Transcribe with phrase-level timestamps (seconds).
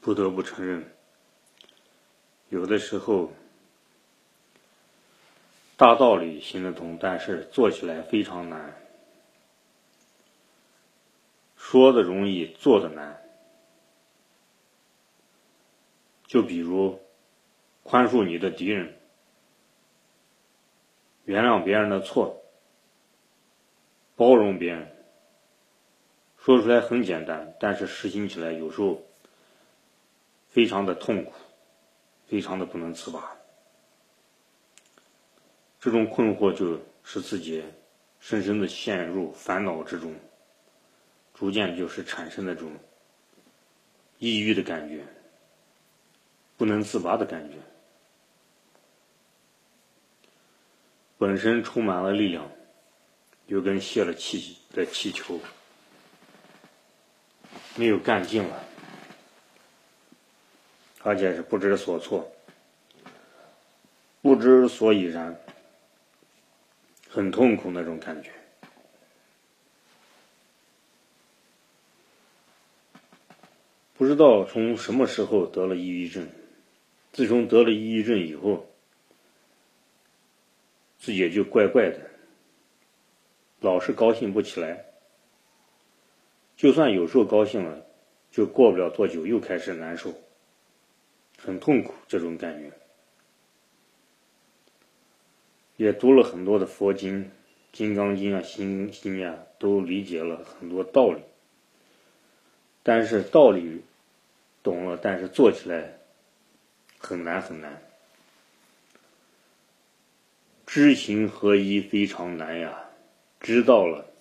[0.00, 0.90] 不得不承认，
[2.48, 3.32] 有的时候
[5.76, 8.76] 大道理行得通，但是做起来非常难。
[11.56, 13.22] 说的容易，做的难。
[16.26, 17.00] 就比如
[17.82, 18.96] 宽恕你的敌人，
[21.24, 22.42] 原谅别人的错，
[24.16, 24.90] 包容别人，
[26.38, 29.02] 说出来很简单，但是实行起来有时候
[30.50, 31.32] 非常的痛苦，
[32.26, 33.36] 非常的不能自拔。
[35.80, 37.64] 这种困惑就使自己
[38.18, 40.14] 深深的陷入烦恼之中。
[41.32, 42.70] 逐渐就是产生那种
[44.18, 45.06] 抑郁的感觉，
[46.58, 47.56] 不能自拔的感觉。
[51.16, 52.50] 本身充满了力量，
[53.48, 55.40] 就跟泄了气的气球，
[57.76, 58.64] 没有干劲了，
[61.02, 62.30] 而且是不知所措，
[64.20, 65.40] 不知所以然，
[67.08, 68.30] 很痛苦那种感觉。
[73.96, 76.28] 不知道从什么时候得了抑郁症，
[77.12, 78.66] 自从得了抑郁症以后，
[80.98, 82.10] 自己也就怪怪的，
[83.60, 84.86] 老是高兴不起来。
[86.56, 87.86] 就算有时候高兴了，
[88.30, 90.14] 就过不了多久又开始难受，
[91.42, 92.70] 很痛苦这种感觉。
[95.76, 97.24] 也读了很多的佛经，
[97.72, 101.22] 《金刚经》啊，《心经》啊，都理解了很多道理，
[102.82, 103.82] 但是道理。
[104.62, 105.96] 懂了，但是做起来
[106.98, 107.82] 很难很难。
[110.66, 112.90] 知行合一非常难呀，
[113.40, 114.12] 知道了，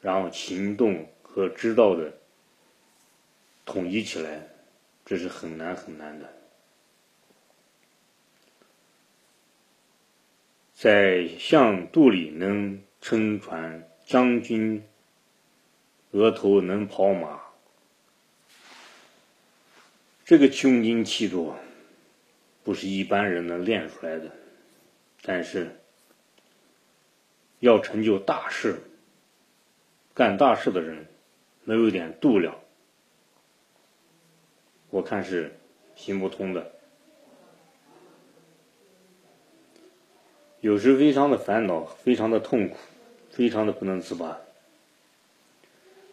[0.00, 2.12] 然后行动和知道的
[3.66, 4.46] 统一起来，
[5.04, 6.32] 这是很难很难的。
[10.80, 14.84] 在象肚里能撑船，将军
[16.12, 17.40] 额头能跑马。
[20.24, 21.52] 这个胸襟气度，
[22.62, 24.30] 不是一般人能练出来的。
[25.20, 25.80] 但是，
[27.58, 28.80] 要成就大事、
[30.14, 31.08] 干大事的人，
[31.64, 32.56] 能有点度量，
[34.90, 35.58] 我看是
[35.96, 36.77] 行不通的。
[40.60, 42.76] 有时非常的烦恼，非常的痛苦，
[43.30, 44.38] 非常的不能自拔，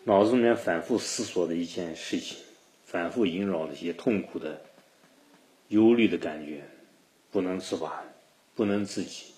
[0.04, 2.38] 脑子里面反复思索的一件事情。
[2.86, 4.62] 反复萦绕的一些痛苦的、
[5.70, 6.62] 忧虑的感觉，
[7.32, 8.04] 不能自拔，
[8.54, 9.34] 不能自己。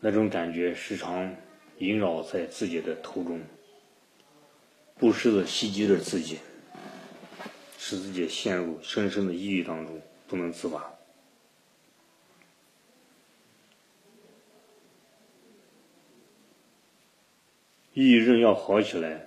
[0.00, 1.36] 那种感觉时常
[1.78, 3.40] 萦绕在自己的头中，
[4.98, 6.38] 不时的袭击着自己，
[7.78, 10.90] 使自己陷入深深的抑郁当中，不能自拔。
[17.96, 19.26] 抑郁症要好起来。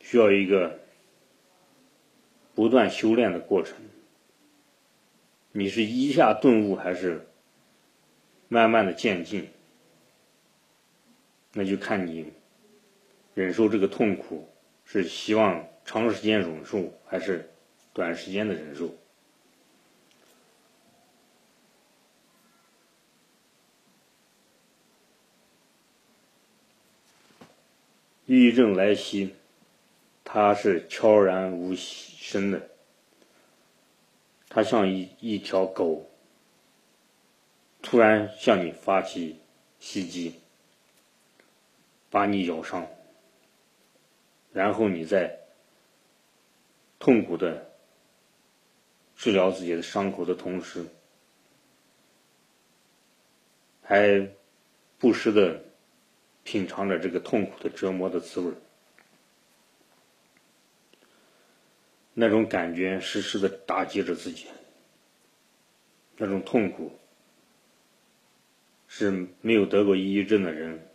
[0.00, 0.80] 需要一个
[2.54, 3.74] 不断修炼的过程。
[5.52, 7.26] 你是一下顿悟，还是
[8.48, 9.48] 慢慢的渐进？
[11.54, 12.34] 那就看你
[13.34, 14.46] 忍受这个痛苦，
[14.84, 17.48] 是希望长时间忍受，还是
[17.94, 18.94] 短时间的忍受？
[28.26, 29.34] 抑郁症来袭。
[30.24, 32.70] 它是悄然无声的，
[34.48, 36.08] 它像一一条狗，
[37.82, 39.40] 突然向你发起
[39.80, 40.36] 袭击，
[42.08, 42.86] 把你咬伤，
[44.52, 45.40] 然后你在
[47.00, 47.72] 痛苦的
[49.16, 50.86] 治疗自己的伤口的同时，
[53.82, 54.30] 还
[54.98, 55.62] 不时的
[56.44, 58.52] 品尝着这个痛苦的折磨的滋味。
[62.14, 64.46] 那种感觉时时的打击着自己，
[66.18, 66.98] 那种痛苦
[68.86, 70.86] 是没有得过抑郁症的人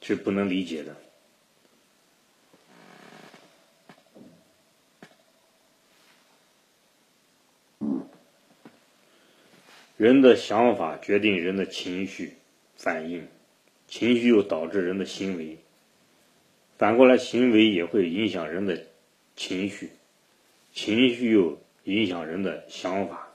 [0.00, 0.96] 是不能理解的。
[9.98, 12.38] 人的想法决定人的情绪
[12.76, 13.28] 反应，
[13.88, 15.58] 情绪又导致人的行为，
[16.76, 18.84] 反过来行为也会影响人的
[19.34, 19.90] 情绪。
[20.72, 23.28] 情绪又影响人的想法，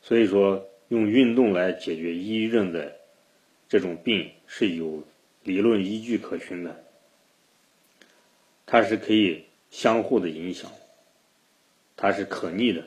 [0.00, 2.96] 所以说用运动来解决抑郁症的
[3.68, 5.04] 这种病是有
[5.44, 6.84] 理论依据可循的，
[8.66, 10.72] 它是可以相互的影响，
[11.94, 12.82] 它是可逆的。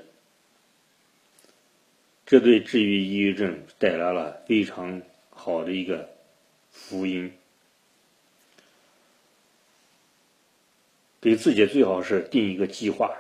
[2.26, 5.02] 这对治愈抑郁症带来了非常
[5.44, 6.08] 好的一个
[6.70, 7.34] 福音。
[11.20, 13.18] 给自己最好是定一个计划，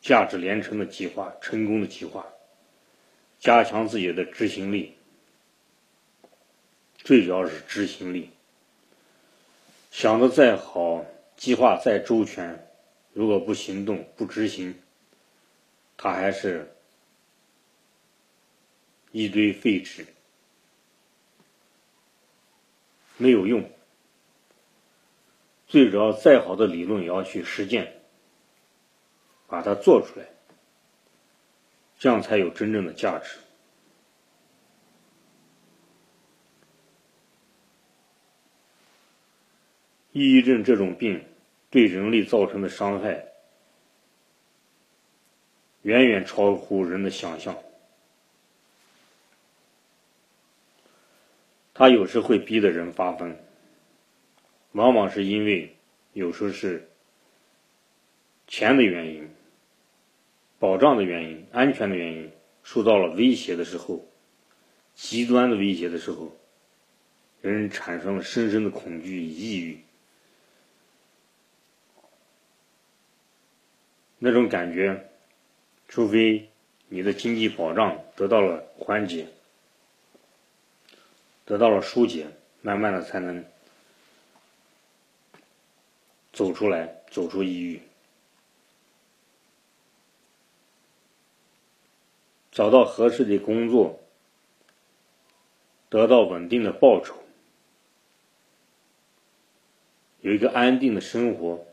[0.00, 2.24] 价值连城的计划，成功的计划，
[3.40, 4.94] 加强自己的执行力。
[6.96, 8.30] 最主要是执行力。
[9.90, 11.04] 想的再好，
[11.36, 12.64] 计划再周全，
[13.12, 14.76] 如果不行动、不执行，
[15.96, 16.72] 它还是。
[19.12, 20.06] 一堆废纸，
[23.20, 23.70] 没有用。
[25.66, 28.00] 最主要，再好的理论也要去实践，
[29.46, 30.26] 把它做出来，
[31.98, 33.36] 这样才有真正的价值。
[40.12, 41.24] 抑郁症这种病
[41.70, 43.26] 对人类造成的伤害，
[45.82, 47.56] 远远超乎人的想象。
[51.80, 53.38] 他有时会逼得人发疯，
[54.72, 55.74] 往往是因为
[56.12, 56.90] 有时候是
[58.46, 59.30] 钱的原因、
[60.58, 62.32] 保障的原因、安全的原因
[62.62, 64.04] 受到了威胁的时候，
[64.94, 66.36] 极端的威胁的时候，
[67.40, 69.80] 人产生了深深的恐惧与、抑郁，
[74.18, 75.08] 那种感觉，
[75.88, 76.50] 除非
[76.90, 79.28] 你的经济保障得到了缓解。
[81.50, 82.28] 得到了疏解，
[82.62, 83.44] 慢慢的才能
[86.32, 87.82] 走出来，走出抑郁，
[92.52, 93.98] 找到合适的工作，
[95.88, 97.16] 得到稳定的报酬，
[100.20, 101.66] 有一个安定的生活，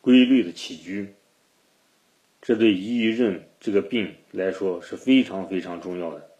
[0.00, 1.14] 规律的起居，
[2.40, 6.31] 这对抑郁症这个病来说是非常非常重要的。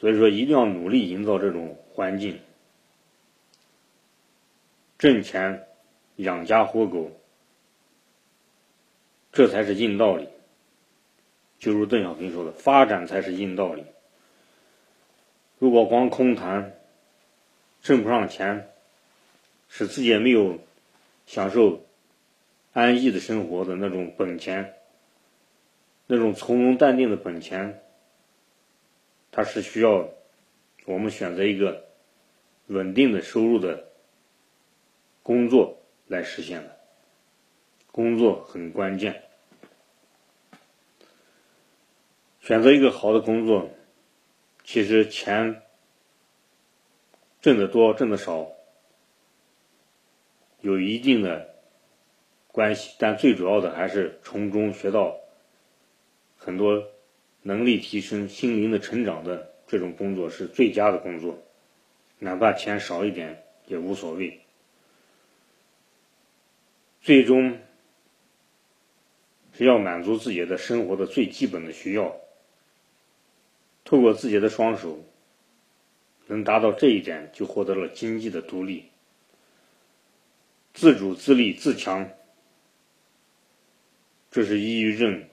[0.00, 2.38] 所以说，一定要努力营造这种环境，
[4.98, 5.66] 挣钱、
[6.16, 7.10] 养家活口，
[9.32, 10.28] 这才是硬道理。
[11.58, 13.84] 就如邓小平说的：“发展才是硬道理。”
[15.58, 16.78] 如果光空谈，
[17.82, 18.70] 挣不上钱，
[19.68, 20.60] 使自己也没有
[21.26, 21.84] 享受
[22.72, 24.74] 安逸的生活的那种本钱，
[26.06, 27.82] 那种从容淡定的本钱。
[29.30, 30.08] 它是需要
[30.86, 31.88] 我们选择一个
[32.66, 33.92] 稳定的收入的
[35.22, 36.80] 工作来实现的，
[37.92, 39.24] 工作很关键。
[42.40, 43.70] 选择一个好的工作，
[44.64, 45.62] 其实钱
[47.40, 48.50] 挣得多挣得少
[50.60, 51.54] 有一定的
[52.46, 55.20] 关系，但最主要的还是从中学到
[56.36, 56.82] 很多。
[57.42, 61.42] 能力提升、心灵的成长的这种工作是最佳的工作，
[62.18, 64.40] 哪怕钱少一点也无所谓。
[67.00, 67.58] 最终
[69.52, 72.16] 是要满足自己的生活的最基本的需要，
[73.84, 75.04] 透过自己的双手
[76.26, 78.90] 能达到这一点，就获得了经济的独立、
[80.74, 82.10] 自主自立自强。
[84.30, 85.24] 这是抑郁症。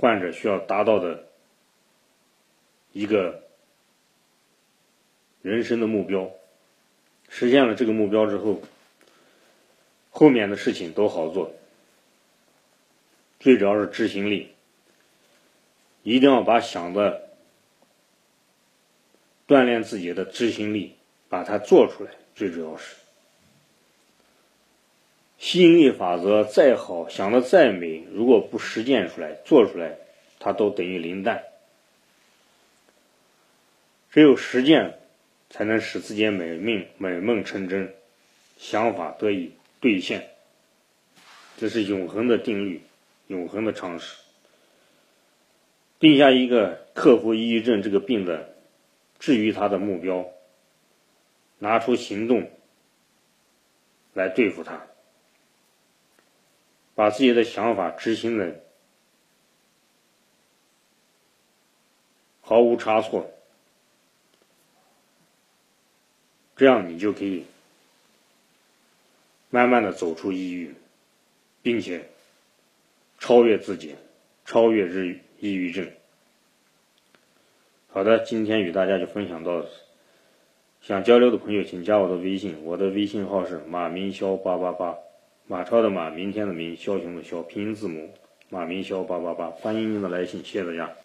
[0.00, 1.26] 患者需要达到的
[2.92, 3.42] 一个
[5.42, 6.30] 人生的目标，
[7.28, 8.62] 实现了这个目标之后，
[10.10, 11.52] 后面的事情都好做。
[13.40, 14.52] 最主要是执行力，
[16.02, 17.30] 一定要把想的
[19.46, 20.96] 锻炼自己的执行力，
[21.28, 22.10] 把它做出来。
[22.34, 22.96] 最主要是。
[25.38, 29.96] 吸引力法则再好，想的再美，如果不实践出来、做出来，
[30.40, 31.44] 它都等于零蛋。
[34.10, 34.98] 只有实践，
[35.48, 37.94] 才能使自己美梦美梦成真，
[38.56, 40.28] 想法得以兑现。
[41.56, 42.82] 这是永恒的定律，
[43.28, 44.16] 永恒的常识。
[46.00, 48.54] 定下一个克服抑郁症这个病的
[49.20, 50.26] 治愈他的目标，
[51.58, 52.50] 拿出行动
[54.14, 54.86] 来对付他。
[56.98, 58.60] 把自己的想法执行的
[62.40, 63.30] 毫无差错，
[66.56, 67.44] 这样你就可以
[69.48, 70.74] 慢慢的走出抑郁，
[71.62, 72.08] 并且
[73.20, 73.94] 超越自己，
[74.44, 75.88] 超越日抑郁症。
[77.90, 79.68] 好的，今天与大家就分享到此，
[80.80, 84.98] 想交流的朋友请加我的微信，我的微信号是马明霄八八八。
[85.50, 88.10] 马超的马，明天的明，枭雄的枭，拼音字母
[88.50, 90.98] 马明霄八八八，欢迎您的来信，谢谢大家。